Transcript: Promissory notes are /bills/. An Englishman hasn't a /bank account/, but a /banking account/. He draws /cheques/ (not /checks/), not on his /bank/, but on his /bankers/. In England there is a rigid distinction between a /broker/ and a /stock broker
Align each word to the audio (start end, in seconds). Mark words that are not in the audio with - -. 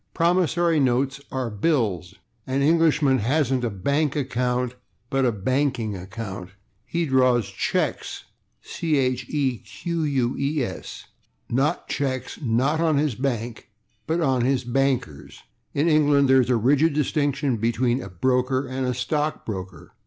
Promissory 0.15 0.79
notes 0.79 1.21
are 1.31 1.51
/bills/. 1.51 2.15
An 2.47 2.63
Englishman 2.63 3.19
hasn't 3.19 3.63
a 3.63 3.69
/bank 3.69 4.15
account/, 4.15 4.73
but 5.11 5.25
a 5.27 5.31
/banking 5.31 5.93
account/. 5.95 6.49
He 6.87 7.05
draws 7.05 7.51
/cheques/ 7.51 8.23
(not 11.51 11.87
/checks/), 11.87 12.41
not 12.41 12.79
on 12.79 12.97
his 12.97 13.13
/bank/, 13.13 13.65
but 14.07 14.21
on 14.21 14.41
his 14.43 14.65
/bankers/. 14.65 15.41
In 15.75 15.87
England 15.87 16.27
there 16.27 16.41
is 16.41 16.49
a 16.49 16.55
rigid 16.55 16.93
distinction 16.93 17.57
between 17.57 18.01
a 18.01 18.09
/broker/ 18.09 18.67
and 18.67 18.87
a 18.87 18.93
/stock 18.93 19.45
broker 19.45 19.93